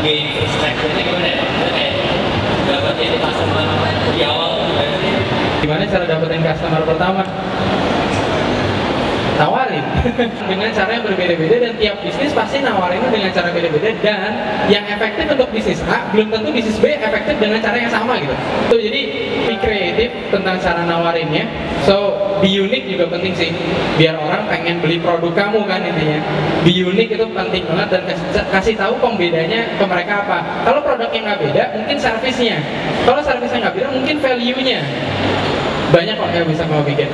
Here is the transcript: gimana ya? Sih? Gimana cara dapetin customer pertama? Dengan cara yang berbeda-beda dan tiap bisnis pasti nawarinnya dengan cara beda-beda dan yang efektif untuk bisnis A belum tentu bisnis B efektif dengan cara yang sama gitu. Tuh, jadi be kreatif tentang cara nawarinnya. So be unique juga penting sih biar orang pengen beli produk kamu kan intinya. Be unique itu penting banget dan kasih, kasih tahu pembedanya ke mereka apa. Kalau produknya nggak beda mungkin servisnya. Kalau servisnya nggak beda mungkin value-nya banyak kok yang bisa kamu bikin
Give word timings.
gimana 0.00 1.26
ya? 1.28 1.36
Sih? 4.96 5.12
Gimana 5.60 5.84
cara 5.92 6.04
dapetin 6.08 6.40
customer 6.40 6.82
pertama? 6.88 7.22
Dengan 10.50 10.68
cara 10.72 10.90
yang 10.96 11.04
berbeda-beda 11.04 11.56
dan 11.60 11.72
tiap 11.76 11.96
bisnis 12.00 12.32
pasti 12.32 12.64
nawarinnya 12.64 13.10
dengan 13.12 13.30
cara 13.34 13.48
beda-beda 13.52 13.90
dan 14.00 14.32
yang 14.72 14.84
efektif 14.88 15.28
untuk 15.28 15.48
bisnis 15.52 15.80
A 15.86 16.08
belum 16.14 16.32
tentu 16.32 16.48
bisnis 16.54 16.78
B 16.80 16.96
efektif 16.96 17.36
dengan 17.36 17.60
cara 17.60 17.76
yang 17.76 17.92
sama 17.92 18.16
gitu. 18.18 18.34
Tuh, 18.72 18.80
jadi 18.80 19.00
be 19.44 19.54
kreatif 19.60 20.10
tentang 20.32 20.56
cara 20.62 20.82
nawarinnya. 20.88 21.44
So 21.84 22.16
be 22.40 22.48
unique 22.48 22.88
juga 22.88 23.12
penting 23.12 23.34
sih 23.36 23.50
biar 24.00 24.16
orang 24.16 24.48
pengen 24.48 24.80
beli 24.80 24.96
produk 25.02 25.32
kamu 25.36 25.68
kan 25.68 25.84
intinya. 25.84 26.20
Be 26.64 26.72
unique 26.72 27.12
itu 27.12 27.26
penting 27.28 27.62
banget 27.68 27.88
dan 27.92 28.02
kasih, 28.08 28.44
kasih 28.48 28.74
tahu 28.80 28.94
pembedanya 28.98 29.68
ke 29.76 29.84
mereka 29.84 30.24
apa. 30.24 30.38
Kalau 30.64 30.80
produknya 30.80 31.20
nggak 31.34 31.38
beda 31.44 31.62
mungkin 31.76 31.96
servisnya. 32.00 32.56
Kalau 33.04 33.20
servisnya 33.20 33.68
nggak 33.68 33.74
beda 33.76 33.88
mungkin 33.92 34.16
value-nya 34.22 34.80
banyak 35.90 36.14
kok 36.14 36.30
yang 36.30 36.46
bisa 36.46 36.62
kamu 36.70 36.82
bikin 36.86 37.10